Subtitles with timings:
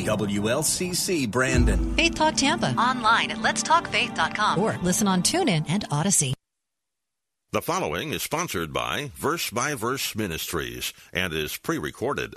[0.00, 1.94] WLCC Brandon.
[1.96, 2.74] Faith Talk Tampa.
[2.78, 4.58] Online at letstalkfaith.com.
[4.58, 6.34] Or listen on TuneIn and Odyssey.
[7.50, 12.34] The following is sponsored by Verse by Verse Ministries and is pre recorded.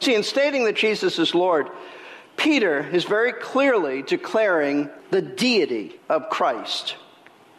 [0.00, 1.68] See, in stating that Jesus is Lord,
[2.38, 6.96] Peter is very clearly declaring the deity of Christ.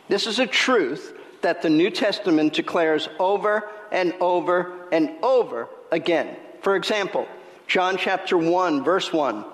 [0.07, 6.35] This is a truth that the New Testament declares over and over and over again.
[6.63, 7.27] For example,
[7.71, 9.45] John chapter 1, verse 1.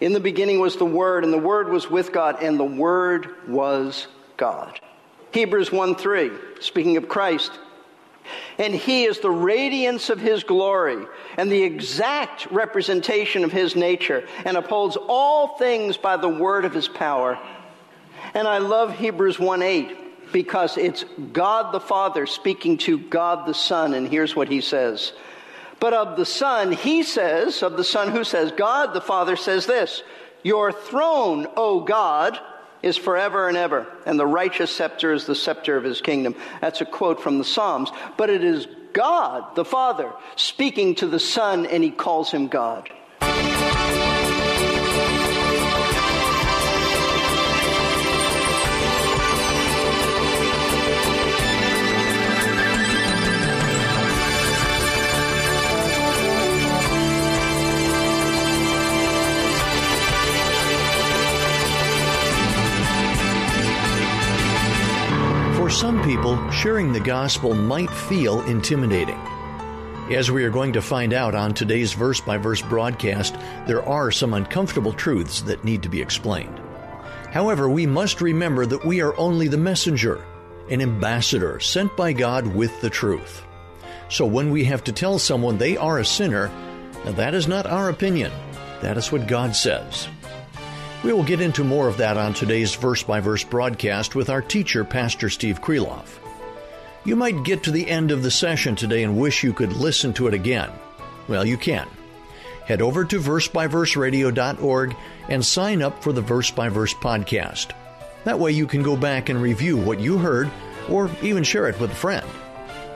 [0.00, 3.48] In the beginning was the Word, and the Word was with God, and the Word
[3.48, 4.06] was
[4.36, 4.78] God.
[5.32, 7.50] Hebrews 1 3, speaking of Christ.
[8.58, 11.04] And he is the radiance of his glory
[11.36, 16.72] and the exact representation of his nature and upholds all things by the word of
[16.72, 17.40] his power.
[18.34, 23.54] And I love Hebrews 1 8 because it's God the Father speaking to God the
[23.54, 23.94] Son.
[23.94, 25.12] And here's what he says.
[25.80, 29.66] But of the Son, he says, of the Son who says, God the Father says
[29.66, 30.02] this
[30.42, 32.38] Your throne, O God,
[32.82, 36.34] is forever and ever, and the righteous scepter is the scepter of his kingdom.
[36.60, 37.90] That's a quote from the Psalms.
[38.16, 42.90] But it is God, the Father, speaking to the Son, and he calls him God.
[65.68, 69.18] For some people, sharing the gospel might feel intimidating.
[70.10, 73.34] As we are going to find out on today's verse by verse broadcast,
[73.66, 76.58] there are some uncomfortable truths that need to be explained.
[77.32, 80.24] However, we must remember that we are only the messenger,
[80.70, 83.44] an ambassador sent by God with the truth.
[84.08, 86.50] So when we have to tell someone they are a sinner,
[87.04, 88.32] that is not our opinion.
[88.80, 90.08] That is what God says.
[91.04, 94.42] We will get into more of that on today's verse by verse broadcast with our
[94.42, 96.18] teacher, Pastor Steve Kreloff.
[97.04, 100.12] You might get to the end of the session today and wish you could listen
[100.14, 100.70] to it again.
[101.28, 101.88] Well, you can.
[102.66, 104.96] Head over to versebyverseradio.org
[105.28, 107.70] and sign up for the Verse by Verse podcast.
[108.24, 110.50] That way you can go back and review what you heard
[110.88, 112.26] or even share it with a friend.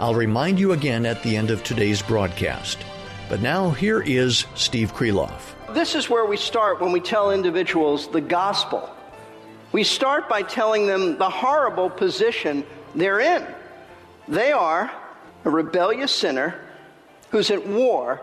[0.01, 2.79] I'll remind you again at the end of today's broadcast.
[3.29, 5.55] But now here is Steve Kreloff.
[5.75, 8.95] This is where we start when we tell individuals the gospel.
[9.73, 13.47] We start by telling them the horrible position they're in.
[14.29, 14.93] They are
[15.45, 16.61] a rebellious sinner
[17.31, 18.21] who's at war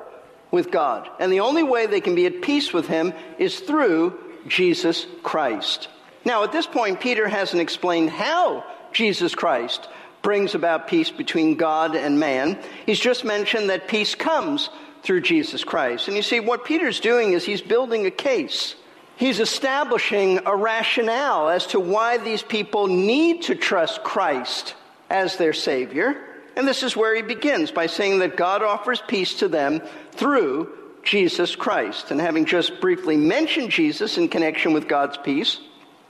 [0.52, 1.10] with God.
[1.20, 5.90] And the only way they can be at peace with Him is through Jesus Christ.
[6.26, 9.90] Now, at this point, Peter hasn't explained how Jesus Christ
[10.22, 12.60] brings about peace between God and man.
[12.86, 14.70] He's just mentioned that peace comes
[15.10, 16.08] through Jesus Christ.
[16.08, 18.76] And you see, what Peter's doing is he's building a case.
[19.18, 24.76] He's establishing a rationale as to why these people need to trust Christ
[25.10, 26.16] as their Savior.
[26.56, 29.82] And this is where he begins by saying that God offers peace to them
[30.12, 30.72] through
[31.02, 32.12] Jesus Christ.
[32.12, 35.60] And having just briefly mentioned Jesus in connection with God's peace,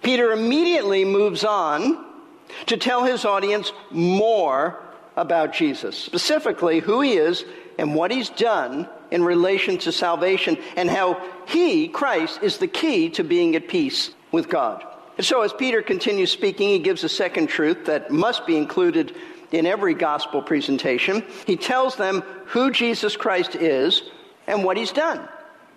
[0.04, 2.06] Peter immediately moves on
[2.66, 4.78] to tell his audience more
[5.16, 7.46] about Jesus, specifically who he is
[7.80, 13.10] and what he's done in relation to salvation and how he, Christ, is the key
[13.12, 14.86] to being at peace with God.
[15.18, 19.16] And so, as Peter continues speaking, he gives a second truth that must be included
[19.52, 21.24] in every gospel presentation.
[21.48, 24.04] He tells them who Jesus Christ is
[24.46, 25.28] and what he's done.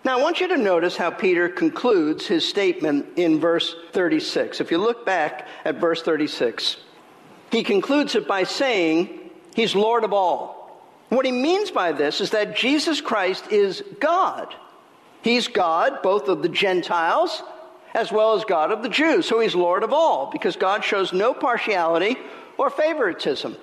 [0.05, 4.61] Now, I want you to notice how Peter concludes his statement in verse 36.
[4.61, 6.77] If you look back at verse 36,
[7.53, 9.21] he concludes it by saying,
[9.55, 10.62] He's Lord of all.
[11.13, 14.55] What he means by this is that Jesus Christ is God.
[15.21, 17.43] He's God, both of the Gentiles
[17.93, 19.27] as well as God of the Jews.
[19.27, 22.17] So he's Lord of all, because God shows no partiality
[22.57, 23.59] or favoritism.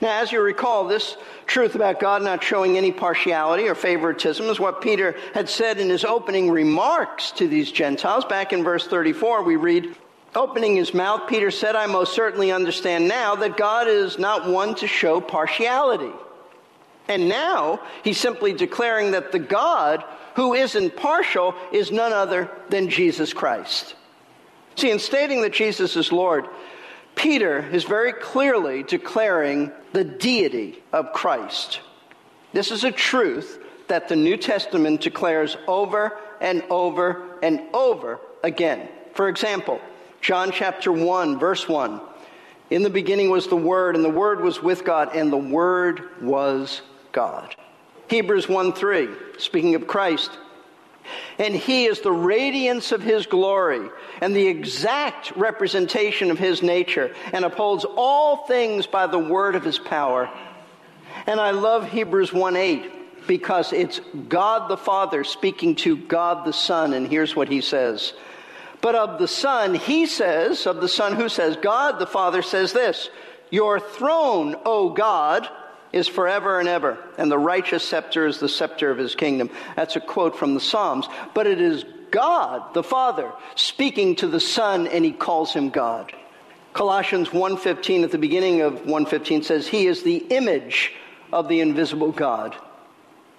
[0.00, 4.58] Now, as you recall, this truth about God not showing any partiality or favoritism is
[4.58, 8.24] what Peter had said in his opening remarks to these Gentiles.
[8.24, 9.94] Back in verse 34, we read,
[10.34, 14.74] Opening his mouth, Peter said, I most certainly understand now that God is not one
[14.76, 16.10] to show partiality.
[17.08, 20.04] And now he's simply declaring that the God
[20.36, 23.94] who is impartial is none other than Jesus Christ.
[24.76, 26.48] See, in stating that Jesus is Lord,
[27.14, 31.80] Peter is very clearly declaring the deity of Christ.
[32.52, 38.88] This is a truth that the New Testament declares over and over and over again.
[39.12, 39.80] For example,
[40.20, 42.00] John chapter 1, verse 1.
[42.70, 46.22] In the beginning was the Word, and the Word was with God, and the Word
[46.22, 46.82] was
[47.14, 47.56] God.
[48.08, 49.08] Hebrews 1 3,
[49.38, 50.30] speaking of Christ.
[51.38, 53.88] And he is the radiance of his glory
[54.20, 59.64] and the exact representation of his nature, and upholds all things by the word of
[59.64, 60.28] his power.
[61.26, 66.52] And I love Hebrews 1 8 because it's God the Father speaking to God the
[66.52, 68.12] Son, and here's what he says
[68.84, 72.74] but of the Son, he says, of the Son who says, God the Father says
[72.74, 73.08] this
[73.50, 75.48] Your throne, O God,
[75.94, 79.48] is forever and ever, and the righteous scepter is the scepter of his kingdom.
[79.76, 81.06] That's a quote from the Psalms.
[81.34, 86.12] But it is God, the Father, speaking to the Son, and he calls him God.
[86.72, 90.92] Colossians 1:15 at the beginning of 1:15 says he is the image
[91.32, 92.56] of the invisible God.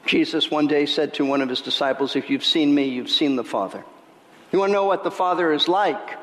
[0.06, 3.36] Jesus one day said to one of his disciples, if you've seen me, you've seen
[3.36, 3.84] the Father.
[4.54, 6.18] You want to know what the Father is like?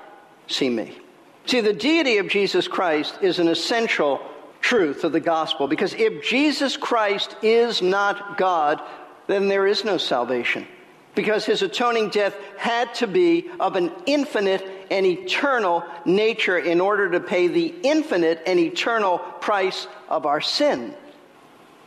[0.47, 0.97] See me.
[1.45, 4.23] See, the deity of Jesus Christ is an essential
[4.63, 8.81] truth of the gospel because if Jesus Christ is not God,
[9.27, 10.67] then there is no salvation.
[11.15, 17.11] Because his atoning death had to be of an infinite and eternal nature in order
[17.11, 20.95] to pay the infinite and eternal price of our sin.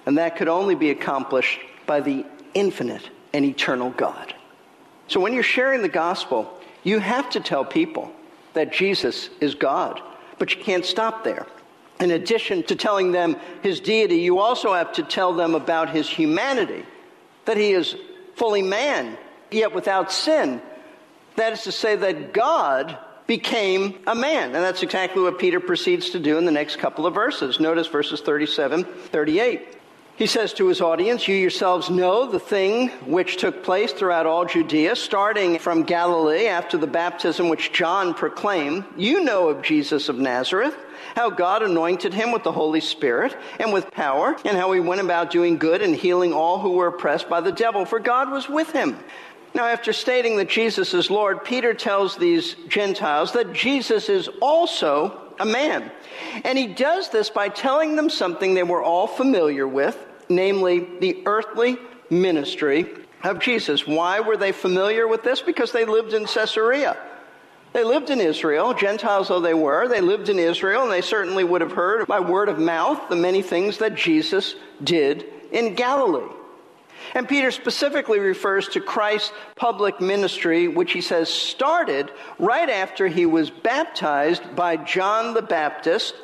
[0.06, 2.24] And that could only be accomplished by the
[2.54, 4.36] infinite and eternal God.
[5.08, 8.12] So when you're sharing the gospel, you have to tell people
[8.54, 10.02] that Jesus is God,
[10.38, 11.48] but you can't stop there.
[12.00, 16.10] In addition to telling them his deity, you also have to tell them about his
[16.10, 16.84] humanity,
[17.46, 17.96] that he is
[18.36, 19.18] fully man,
[19.50, 20.62] yet without sin.
[21.38, 22.98] That is to say, that God
[23.28, 24.54] became a man.
[24.54, 27.60] And that's exactly what Peter proceeds to do in the next couple of verses.
[27.60, 29.76] Notice verses 37, 38.
[30.18, 34.46] He says to his audience, You yourselves know the thing which took place throughout all
[34.46, 38.86] Judea, starting from Galilee after the baptism which John proclaimed.
[38.96, 40.78] You know of Jesus of Nazareth,
[41.16, 45.02] how God anointed him with the Holy Spirit and with power, and how he went
[45.02, 48.50] about doing good and healing all who were oppressed by the devil, for God was
[48.50, 48.98] with him.
[49.54, 55.22] Now, after stating that Jesus is Lord, Peter tells these Gentiles that Jesus is also
[55.40, 55.92] a man.
[56.44, 61.24] And he does this by telling them something they were all familiar with, namely the
[61.26, 61.78] earthly
[62.10, 62.86] ministry
[63.24, 63.88] of Jesus.
[63.88, 65.42] Why were they familiar with this?
[65.42, 66.98] Because they lived in Caesarea.
[67.76, 69.90] They lived in Israel, Gentiles though they were.
[69.90, 73.18] They lived in Israel, and they certainly would have heard by word of mouth the
[73.18, 76.32] many things that Jesus did in Galilee.
[77.14, 83.26] And Peter specifically refers to Christ's public ministry, which he says started right after he
[83.26, 86.16] was baptized by John the Baptist.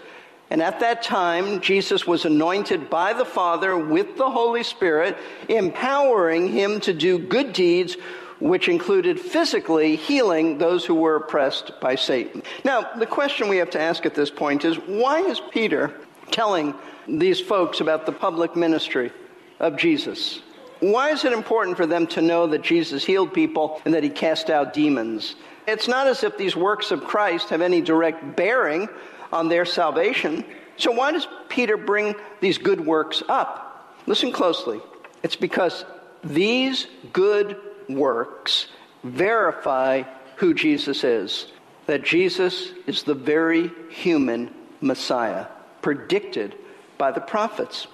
[0.49, 5.17] And at that time, Jesus was anointed by the Father with the Holy Spirit,
[5.49, 7.97] empowering him to do good deeds,
[8.41, 12.41] which included physically healing those who were oppressed by Satan.
[12.65, 15.93] Now, the question we have to ask at this point is why is Peter
[16.31, 16.73] telling
[17.07, 19.11] these folks about the public ministry
[19.59, 20.41] of Jesus?
[20.79, 24.09] Why is it important for them to know that Jesus healed people and that he
[24.09, 25.35] cast out demons?
[25.67, 28.89] It's not as if these works of Christ have any direct bearing
[29.31, 30.43] on their salvation.
[30.77, 33.95] So, why does Peter bring these good works up?
[34.07, 34.81] Listen closely.
[35.21, 35.85] It's because
[36.23, 37.57] these good
[37.95, 38.67] works
[39.03, 40.03] verify
[40.37, 41.51] who Jesus is.
[41.87, 45.47] That Jesus is the very human Messiah
[45.81, 46.55] predicted
[46.97, 47.87] by the prophets.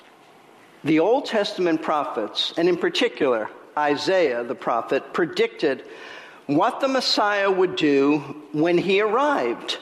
[0.84, 5.84] The Old Testament prophets, and in particular Isaiah the prophet, predicted
[6.46, 8.20] what the Messiah would do
[8.52, 9.78] when he arrived.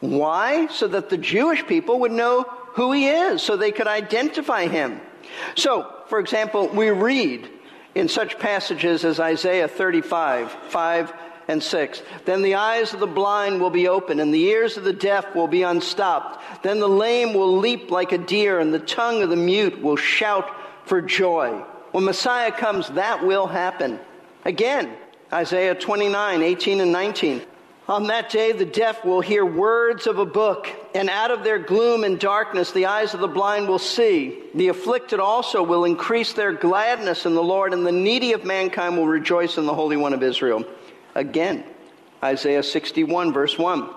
[0.00, 0.68] Why?
[0.68, 2.42] So that the Jewish people would know
[2.74, 5.00] who he is, so they could identify him.
[5.56, 7.48] So, for example, we read
[7.94, 11.12] in such passages as Isaiah 35, 5
[11.48, 12.02] and 6.
[12.26, 15.34] Then the eyes of the blind will be open, and the ears of the deaf
[15.34, 16.62] will be unstopped.
[16.62, 19.96] Then the lame will leap like a deer, and the tongue of the mute will
[19.96, 20.54] shout
[20.84, 21.50] for joy.
[21.92, 23.98] When Messiah comes, that will happen.
[24.44, 24.94] Again,
[25.32, 27.42] Isaiah 29, 18 and 19.
[27.88, 31.58] On that day, the deaf will hear words of a book, and out of their
[31.58, 34.38] gloom and darkness, the eyes of the blind will see.
[34.54, 38.98] The afflicted also will increase their gladness in the Lord, and the needy of mankind
[38.98, 40.64] will rejoice in the Holy One of Israel
[41.14, 41.64] again.
[42.22, 43.88] Isaiah 61, verse 1.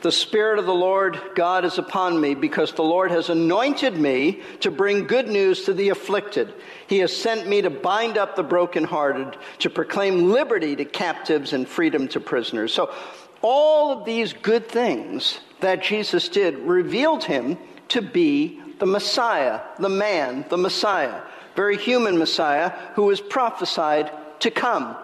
[0.00, 4.42] The Spirit of the Lord God is upon me because the Lord has anointed me
[4.60, 6.54] to bring good news to the afflicted.
[6.86, 11.66] He has sent me to bind up the brokenhearted, to proclaim liberty to captives and
[11.66, 12.72] freedom to prisoners.
[12.72, 12.94] So,
[13.42, 19.88] all of these good things that Jesus did revealed him to be the Messiah, the
[19.88, 21.22] man, the Messiah,
[21.56, 24.96] very human Messiah who was prophesied to come.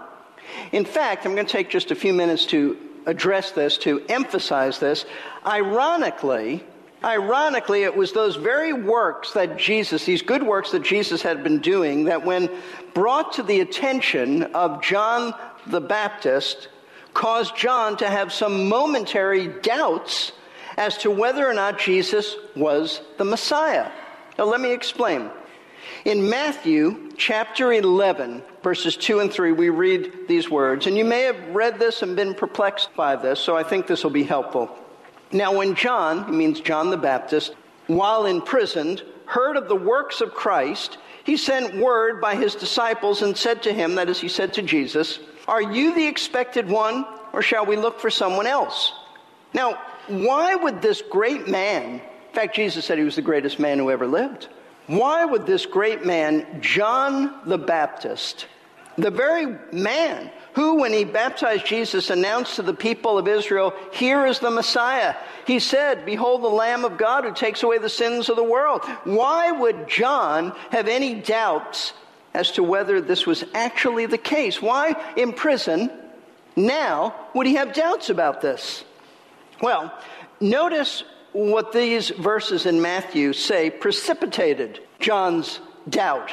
[0.73, 4.79] In fact, I'm going to take just a few minutes to address this, to emphasize
[4.79, 5.05] this.
[5.47, 6.65] Ironically,
[7.03, 11.61] ironically, it was those very works that Jesus, these good works that Jesus had been
[11.61, 12.51] doing, that when
[12.95, 15.35] brought to the attention of John
[15.67, 16.69] the Baptist,
[17.13, 20.33] caused John to have some momentary doubts
[20.77, 23.91] as to whether or not Jesus was the Messiah.
[24.39, 25.31] Now, let me explain.
[26.05, 31.23] In Matthew chapter 11, verses 2 and 3, we read these words, and you may
[31.23, 34.69] have read this and been perplexed by this, so I think this will be helpful.
[35.33, 37.55] Now, when John, he means John the Baptist,
[37.87, 43.35] while imprisoned, heard of the works of Christ, he sent word by his disciples and
[43.35, 45.19] said to him, that is, he said to Jesus,
[45.49, 48.93] Are you the expected one, or shall we look for someone else?
[49.55, 53.79] Now, why would this great man, in fact, Jesus said he was the greatest man
[53.79, 54.49] who ever lived,
[54.87, 58.47] why would this great man, John the Baptist,
[58.97, 64.25] the very man who, when he baptized Jesus, announced to the people of Israel, Here
[64.27, 65.17] is the Messiah.
[65.47, 68.85] He said, Behold the Lamb of God who takes away the sins of the world.
[69.05, 71.93] Why would John have any doubts
[72.35, 74.63] as to whether this was actually the case?
[74.63, 75.91] Why, in prison,
[76.55, 78.85] now would he have doubts about this?
[79.61, 79.93] Well,
[80.41, 81.03] notice
[81.35, 86.33] what these verses in Matthew say precipitated John's doubt.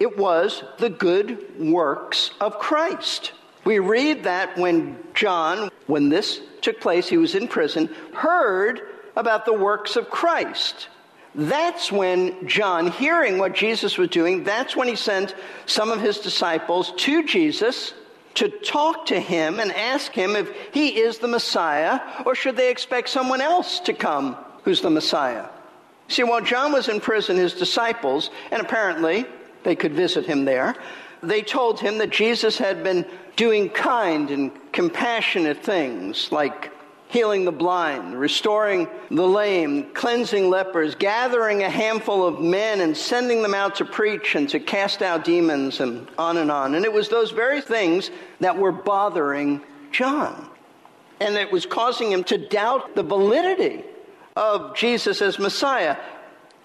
[0.00, 3.32] It was the good works of Christ.
[3.64, 8.80] We read that when John, when this took place, he was in prison, heard
[9.14, 10.88] about the works of Christ.
[11.36, 16.18] That's when John, hearing what Jesus was doing, that's when he sent some of his
[16.18, 17.94] disciples to Jesus
[18.34, 22.70] to talk to him and ask him if he is the Messiah, or should they
[22.70, 25.46] expect someone else to come who's the Messiah?
[26.08, 29.24] See, while John was in prison, his disciples, and apparently
[29.62, 30.74] they could visit him there,
[31.22, 36.70] they told him that Jesus had been doing kind and compassionate things like
[37.12, 43.42] healing the blind, restoring the lame, cleansing lepers, gathering a handful of men and sending
[43.42, 46.74] them out to preach and to cast out demons, and on and on.
[46.74, 50.48] And it was those very things that were bothering John.
[51.20, 53.84] And it was causing him to doubt the validity
[54.34, 55.98] of Jesus as Messiah.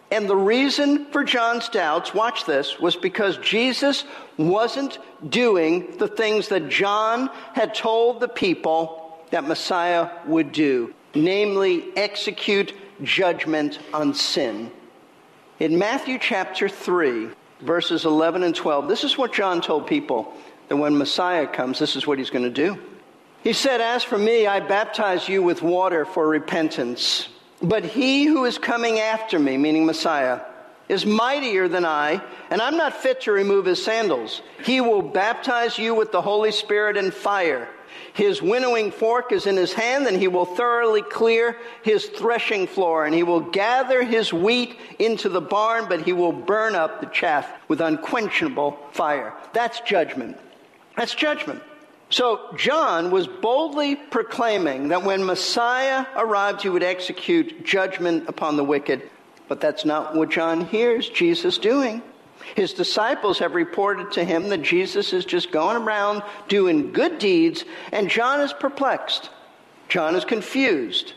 [0.09, 4.05] And the reason for John's doubts, watch this, was because Jesus
[4.37, 8.96] wasn't doing the things that John had told the people
[9.31, 14.71] that Messiah would do, namely execute judgment on sin.
[15.59, 17.29] In Matthew chapter 3,
[17.61, 20.33] verses 11 and 12, this is what John told people
[20.67, 22.79] that when Messiah comes, this is what he's going to do.
[23.43, 27.29] He said, As for me, I baptize you with water for repentance.
[27.61, 30.41] But he who is coming after me, meaning Messiah,
[30.89, 34.41] is mightier than I, and I'm not fit to remove his sandals.
[34.63, 37.67] He will baptize you with the Holy Spirit and fire.
[38.13, 43.05] His winnowing fork is in his hand, and he will thoroughly clear his threshing floor,
[43.05, 47.07] and he will gather his wheat into the barn, but he will burn up the
[47.07, 49.33] chaff with unquenchable fire.
[49.53, 50.37] That's judgment.
[50.95, 51.61] That's judgment.
[52.09, 58.63] So John was boldly proclaiming that when Messiah arrived, he would execute judgment upon the
[58.63, 59.07] wicked.
[59.47, 62.01] But that's not what John hears Jesus doing.
[62.55, 67.65] His disciples have reported to him that Jesus is just going around doing good deeds,
[67.91, 69.29] and John is perplexed.
[69.89, 71.13] John is confused.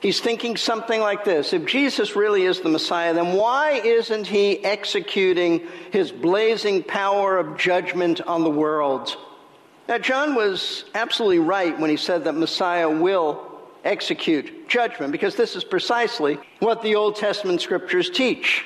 [0.00, 4.62] He's thinking something like this If Jesus really is the Messiah, then why isn't he
[4.64, 9.16] executing his blazing power of judgment on the world?
[9.88, 13.51] Now, John was absolutely right when he said that Messiah will
[13.84, 18.64] execute judgment, because this is precisely what the Old Testament scriptures teach.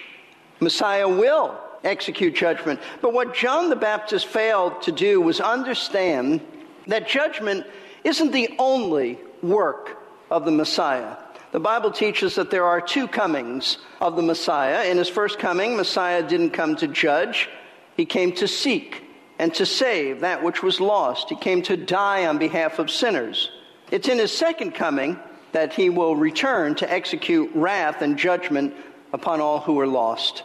[0.60, 2.80] Messiah will execute judgment.
[3.00, 6.40] But what John the Baptist failed to do was understand
[6.86, 7.66] that judgment
[8.04, 9.98] isn't the only work
[10.30, 11.16] of the Messiah.
[11.52, 14.90] The Bible teaches that there are two comings of the Messiah.
[14.90, 17.48] In his first coming, Messiah didn't come to judge,
[17.96, 19.02] he came to seek
[19.38, 21.28] and to save that which was lost.
[21.28, 23.50] He came to die on behalf of sinners.
[23.90, 25.18] It's in his second coming
[25.52, 28.74] that he will return to execute wrath and judgment
[29.12, 30.42] upon all who are lost.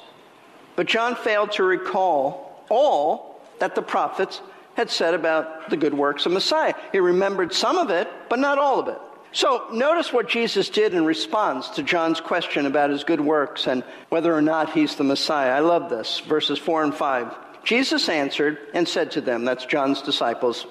[0.75, 4.41] But John failed to recall all that the prophets
[4.75, 6.73] had said about the good works of Messiah.
[6.91, 8.97] He remembered some of it, but not all of it.
[9.33, 13.83] So notice what Jesus did in response to John's question about his good works and
[14.09, 15.51] whether or not he's the Messiah.
[15.51, 16.19] I love this.
[16.19, 17.35] Verses 4 and 5.
[17.63, 20.65] Jesus answered and said to them, that's John's disciples,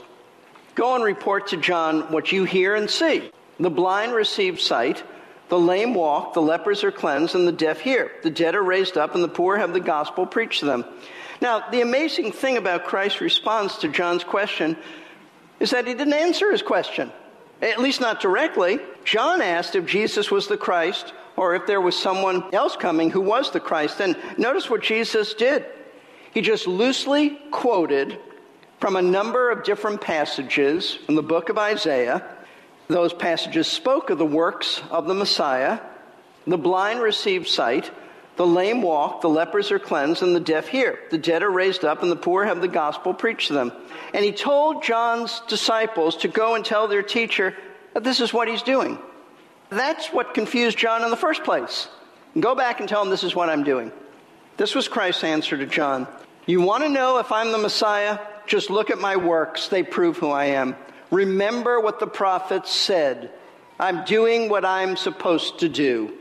[0.80, 3.30] Go and report to John what you hear and see.
[3.58, 5.04] The blind receive sight,
[5.50, 8.10] the lame walk, the lepers are cleansed, and the deaf hear.
[8.22, 10.86] The dead are raised up, and the poor have the gospel preached to them.
[11.42, 14.74] Now, the amazing thing about Christ's response to John's question
[15.58, 17.12] is that he didn't answer his question,
[17.60, 18.78] at least not directly.
[19.04, 23.20] John asked if Jesus was the Christ or if there was someone else coming who
[23.20, 24.00] was the Christ.
[24.00, 25.66] And notice what Jesus did.
[26.32, 28.18] He just loosely quoted
[28.80, 32.24] from a number of different passages in the book of Isaiah.
[32.88, 35.78] Those passages spoke of the works of the Messiah.
[36.46, 37.90] The blind receive sight,
[38.36, 40.98] the lame walk, the lepers are cleansed, and the deaf hear.
[41.10, 43.72] The dead are raised up, and the poor have the gospel preached to them.
[44.14, 47.54] And he told John's disciples to go and tell their teacher
[47.92, 48.98] that this is what he's doing.
[49.68, 51.88] That's what confused John in the first place.
[52.38, 53.92] Go back and tell him this is what I'm doing.
[54.56, 56.08] This was Christ's answer to John.
[56.46, 58.18] You want to know if I'm the Messiah?
[58.50, 59.68] Just look at my works.
[59.68, 60.74] They prove who I am.
[61.12, 63.30] Remember what the prophets said.
[63.78, 66.18] I'm doing what I'm supposed to do.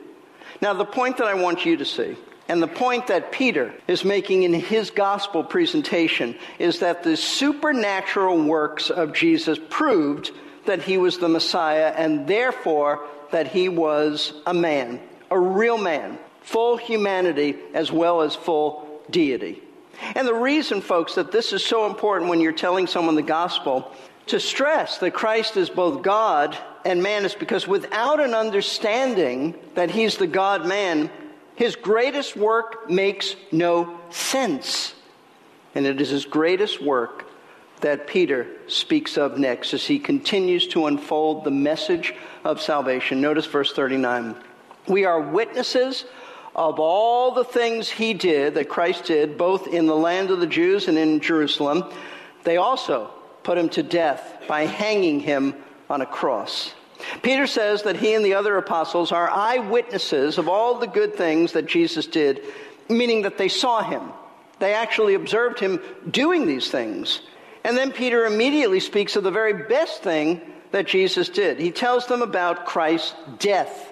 [0.61, 2.15] Now, the point that I want you to see,
[2.47, 8.39] and the point that Peter is making in his gospel presentation, is that the supernatural
[8.43, 10.29] works of Jesus proved
[10.67, 14.99] that he was the Messiah and therefore that he was a man,
[15.31, 19.63] a real man, full humanity as well as full deity.
[20.15, 23.93] And the reason, folks, that this is so important when you're telling someone the gospel
[24.27, 29.91] to stress that Christ is both God and man is because without an understanding that
[29.91, 31.09] he's the God man,
[31.55, 34.93] his greatest work makes no sense.
[35.75, 37.25] And it is his greatest work
[37.81, 42.13] that Peter speaks of next as he continues to unfold the message
[42.43, 43.21] of salvation.
[43.21, 44.35] Notice verse 39.
[44.87, 46.05] We are witnesses
[46.55, 50.47] of all the things he did, that Christ did, both in the land of the
[50.47, 51.85] Jews and in Jerusalem.
[52.43, 53.11] They also
[53.43, 55.55] put him to death by hanging him
[55.89, 56.73] on a cross.
[57.21, 61.53] Peter says that he and the other apostles are eyewitnesses of all the good things
[61.53, 62.41] that Jesus did,
[62.89, 64.01] meaning that they saw him.
[64.59, 67.21] They actually observed him doing these things.
[67.63, 71.59] And then Peter immediately speaks of the very best thing that Jesus did.
[71.59, 73.88] He tells them about Christ's death,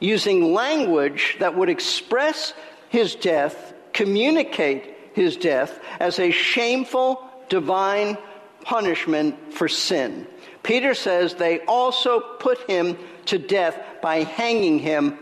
[0.00, 2.52] using language that would express
[2.88, 8.18] his death, communicate his death as a shameful divine
[8.62, 10.26] punishment for sin.
[10.62, 15.18] Peter says they also put him to death by hanging him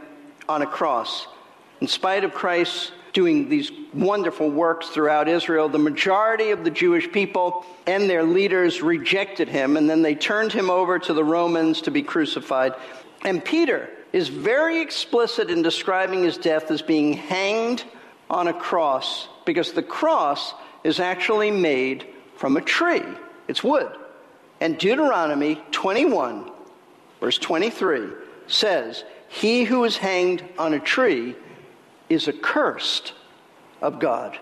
[0.49, 1.27] on a cross.
[1.81, 7.11] In spite of Christ doing these wonderful works throughout Israel, the majority of the Jewish
[7.11, 11.83] people and their leaders rejected him, and then they turned him over to the Romans
[11.83, 12.75] to be crucified.
[13.23, 17.85] And Peter is very explicit in describing his death as being hanged
[18.31, 23.03] on a cross, because the cross is actually made from a tree.
[23.49, 23.91] It's wood.
[24.61, 26.51] And Deuteronomy 21,
[27.21, 28.09] verse 23,
[28.47, 31.37] says, He who is hanged on a tree
[32.09, 33.13] is accursed
[33.81, 34.39] of God.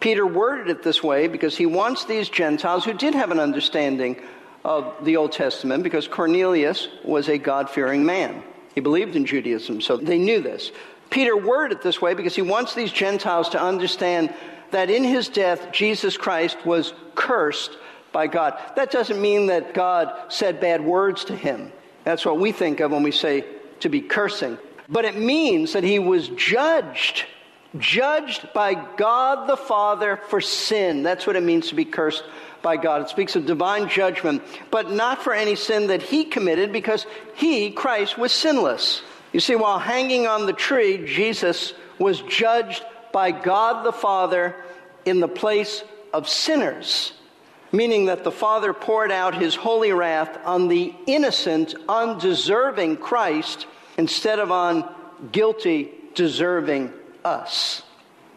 [0.00, 4.22] Peter worded it this way because he wants these Gentiles who did have an understanding
[4.68, 8.42] of the Old Testament, because Cornelius was a God fearing man.
[8.74, 10.72] He believed in Judaism, so they knew this.
[11.08, 14.34] Peter worded it this way because he wants these Gentiles to understand
[14.70, 17.78] that in his death, Jesus Christ was cursed
[18.12, 18.60] by God.
[18.76, 21.72] That doesn't mean that God said bad words to him.
[22.04, 23.46] That's what we think of when we say
[23.80, 24.58] to be cursing.
[24.86, 27.24] But it means that he was judged,
[27.76, 31.02] judged by God the Father for sin.
[31.02, 32.24] That's what it means to be cursed
[32.62, 33.02] by God.
[33.02, 37.70] It speaks of divine judgment, but not for any sin that he committed because he,
[37.70, 39.02] Christ, was sinless.
[39.32, 44.56] You see, while hanging on the tree, Jesus was judged by God the Father
[45.04, 47.12] in the place of sinners,
[47.70, 53.66] meaning that the Father poured out his holy wrath on the innocent, undeserving Christ
[53.98, 54.88] instead of on
[55.32, 56.92] guilty, deserving
[57.28, 57.82] us.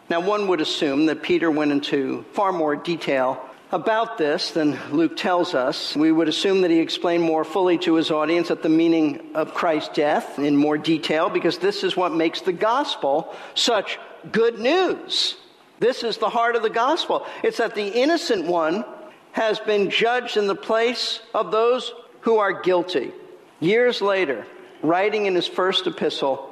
[0.08, 5.16] Now, one would assume that Peter went into far more detail about this than Luke
[5.16, 5.96] tells us.
[5.96, 9.54] We would assume that he explained more fully to his audience at the meaning of
[9.54, 13.98] Christ's death in more detail because this is what makes the gospel such
[14.30, 15.36] good news.
[15.80, 17.26] This is the heart of the gospel.
[17.42, 18.84] It's that the innocent one
[19.32, 23.12] has been judged in the place of those who are guilty.
[23.58, 24.46] Years later,
[24.82, 26.51] writing in his first epistle,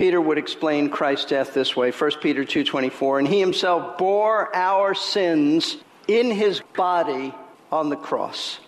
[0.00, 4.94] Peter would explain Christ's death this way 1 Peter 2:24 and he himself bore our
[4.94, 5.76] sins
[6.08, 7.34] in his body
[7.70, 8.60] on the cross.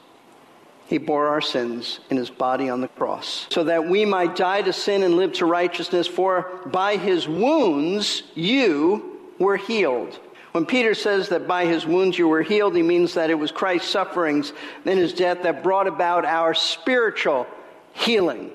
[0.89, 4.61] He bore our sins in his body on the cross, so that we might die
[4.61, 10.19] to sin and live to righteousness, for by his wounds you were healed.
[10.51, 13.51] When Peter says that by his wounds you were healed, he means that it was
[13.51, 14.53] Christ's sufferings
[14.85, 17.47] and his death that brought about our spiritual
[17.95, 18.51] healing,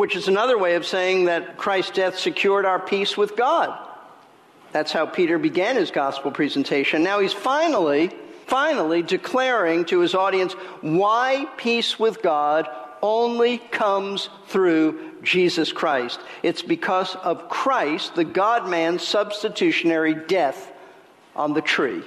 [0.00, 3.78] which is another way of saying that Christ's death secured our peace with God.
[4.72, 7.02] That's how Peter began his gospel presentation.
[7.02, 8.10] Now he's finally
[8.46, 12.66] finally declaring to his audience why peace with God
[13.02, 16.18] only comes through Jesus Christ.
[16.42, 20.72] It's because of Christ, the God man's substitutionary death
[21.36, 22.02] on the tree.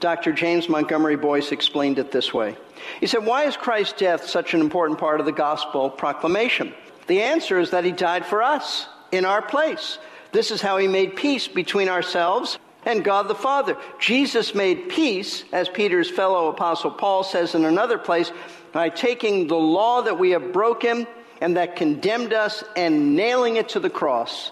[0.00, 0.32] Dr.
[0.32, 2.56] James Montgomery Boice explained it this way.
[2.98, 6.72] He said, Why is Christ's death such an important part of the gospel proclamation?
[7.06, 9.98] The answer is that he died for us in our place.
[10.32, 13.76] This is how he made peace between ourselves and God the Father.
[13.98, 18.32] Jesus made peace, as Peter's fellow apostle Paul says in another place,
[18.72, 21.06] by taking the law that we have broken
[21.40, 24.50] and that condemned us and nailing it to the cross.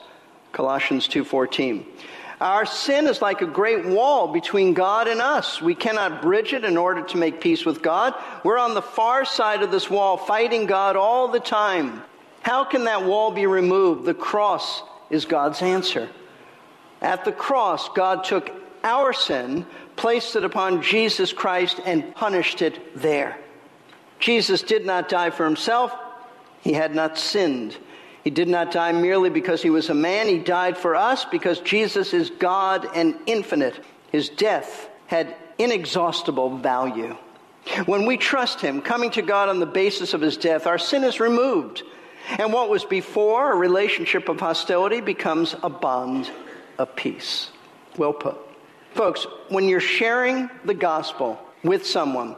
[0.52, 1.86] Colossians 2:14.
[2.40, 5.62] Our sin is like a great wall between God and us.
[5.62, 8.14] We cannot bridge it in order to make peace with God.
[8.42, 12.02] We're on the far side of this wall fighting God all the time.
[12.42, 14.04] How can that wall be removed?
[14.04, 16.08] The cross is God's answer.
[17.00, 18.50] At the cross, God took
[18.84, 23.38] our sin, placed it upon Jesus Christ, and punished it there.
[24.18, 25.92] Jesus did not die for himself,
[26.60, 27.76] he had not sinned.
[28.22, 31.58] He did not die merely because he was a man, he died for us because
[31.60, 33.80] Jesus is God and infinite.
[34.12, 37.16] His death had inexhaustible value.
[37.86, 41.02] When we trust him, coming to God on the basis of his death, our sin
[41.02, 41.82] is removed.
[42.28, 46.30] And what was before a relationship of hostility becomes a bond
[46.78, 47.50] of peace.
[47.96, 48.36] Well put.
[48.94, 52.36] Folks, when you're sharing the gospel with someone,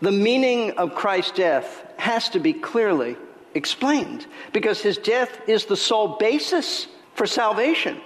[0.00, 3.16] the meaning of Christ's death has to be clearly
[3.54, 8.00] explained because his death is the sole basis for salvation.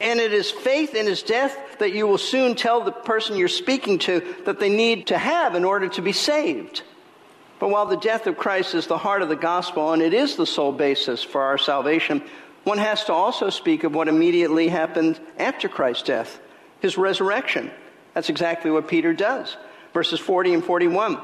[0.00, 3.48] And it is faith in his death that you will soon tell the person you're
[3.48, 6.82] speaking to that they need to have in order to be saved.
[7.58, 10.36] But while the death of Christ is the heart of the gospel and it is
[10.36, 12.22] the sole basis for our salvation,
[12.64, 16.40] one has to also speak of what immediately happened after Christ's death
[16.80, 17.70] his resurrection.
[18.14, 19.56] That's exactly what Peter does.
[19.92, 21.18] Verses 40 and 41.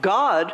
[0.00, 0.52] God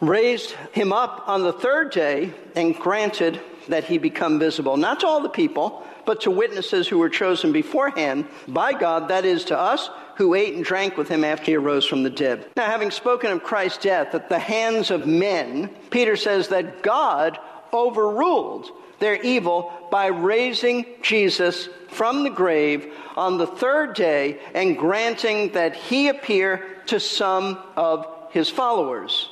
[0.00, 5.06] raised him up on the third day and granted that he become visible, not to
[5.06, 9.58] all the people, but to witnesses who were chosen beforehand by God, that is, to
[9.58, 12.46] us who ate and drank with him after he arose from the dead.
[12.56, 17.38] Now, having spoken of Christ's death at the hands of men, Peter says that God
[17.72, 25.52] overruled their evil by raising Jesus from the grave on the third day and granting
[25.52, 29.28] that he appear to some of his followers.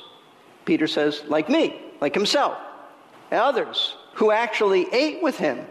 [0.65, 2.57] Peter says, like me, like himself,
[3.31, 5.65] and others who actually ate with him,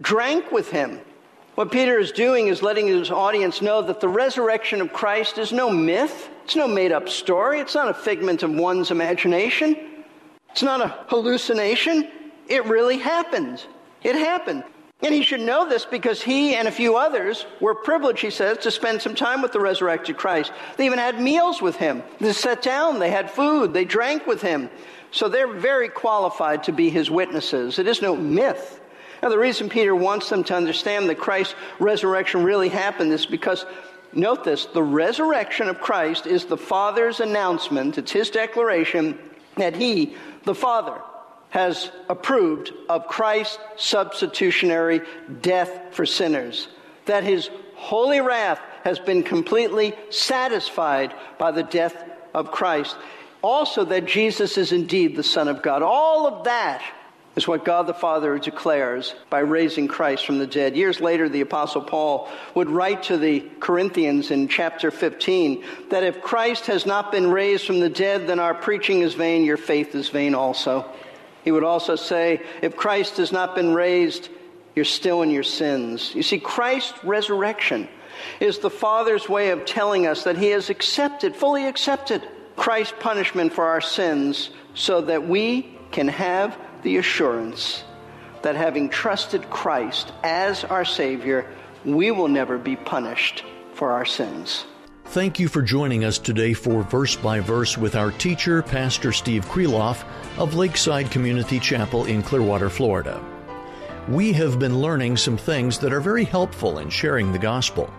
[0.00, 1.00] drank with him.
[1.54, 5.52] What Peter is doing is letting his audience know that the resurrection of Christ is
[5.52, 6.28] no myth.
[6.44, 7.60] It's no made up story.
[7.60, 9.76] It's not a figment of one's imagination.
[10.50, 12.08] It's not a hallucination.
[12.48, 13.64] It really happened.
[14.02, 14.64] It happened.
[15.02, 18.58] And he should know this because he and a few others were privileged, he says,
[18.58, 20.52] to spend some time with the resurrected Christ.
[20.76, 22.02] They even had meals with him.
[22.20, 24.70] They sat down, they had food, they drank with him.
[25.10, 27.78] So they're very qualified to be his witnesses.
[27.78, 28.80] It is no myth.
[29.24, 33.64] Now, the reason Peter wants them to understand that Christ's resurrection really happened is because,
[34.12, 39.18] note this, the resurrection of Christ is the Father's announcement, it's his declaration
[39.56, 41.00] that he, the Father,
[41.48, 45.00] has approved of Christ's substitutionary
[45.40, 46.68] death for sinners,
[47.06, 51.96] that his holy wrath has been completely satisfied by the death
[52.34, 52.94] of Christ.
[53.40, 55.80] Also, that Jesus is indeed the Son of God.
[55.80, 56.82] All of that
[57.36, 60.76] is what God the Father declares by raising Christ from the dead.
[60.76, 66.22] Years later, the Apostle Paul would write to the Corinthians in chapter 15 that if
[66.22, 69.94] Christ has not been raised from the dead, then our preaching is vain, your faith
[69.94, 70.88] is vain also.
[71.42, 74.28] He would also say, if Christ has not been raised,
[74.74, 76.14] you're still in your sins.
[76.14, 77.88] You see, Christ's resurrection
[78.40, 83.52] is the Father's way of telling us that He has accepted, fully accepted, Christ's punishment
[83.52, 87.82] for our sins so that we can have the assurance
[88.42, 91.50] that having trusted Christ as our Savior,
[91.84, 93.42] we will never be punished
[93.72, 94.64] for our sins.
[95.06, 99.44] Thank you for joining us today for Verse by Verse with our teacher, Pastor Steve
[99.46, 100.04] Kreloff
[100.38, 103.22] of Lakeside Community Chapel in Clearwater, Florida.
[104.08, 107.92] We have been learning some things that are very helpful in sharing the gospel.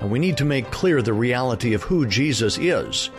[0.00, 3.10] And we need to make clear the reality of who Jesus is.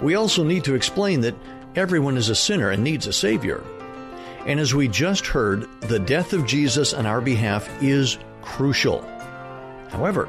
[0.00, 1.34] We also need to explain that
[1.74, 3.62] everyone is a sinner and needs a Savior.
[4.46, 9.02] And as we just heard, the death of Jesus on our behalf is crucial.
[9.90, 10.28] However,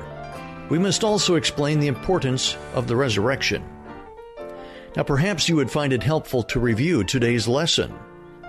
[0.70, 3.64] we must also explain the importance of the resurrection.
[4.96, 7.94] Now, perhaps you would find it helpful to review today's lesson.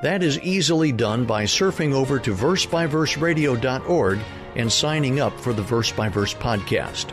[0.02, 4.18] That is easily done by surfing over to versebyverseradio.org
[4.54, 7.12] and signing up for the Verse by Verse podcast.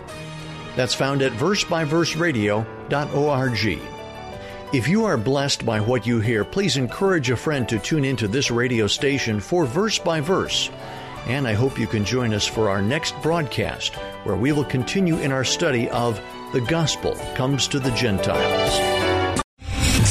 [0.75, 3.92] That's found at versebyverseradio.org.
[4.73, 8.27] If you are blessed by what you hear, please encourage a friend to tune into
[8.27, 10.71] this radio station for Verse by Verse.
[11.27, 15.17] And I hope you can join us for our next broadcast, where we will continue
[15.19, 16.19] in our study of
[16.53, 19.12] The Gospel Comes to the Gentiles.